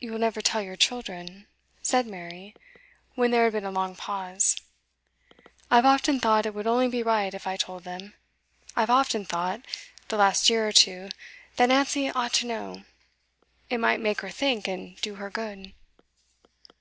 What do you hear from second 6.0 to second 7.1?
thought it would only be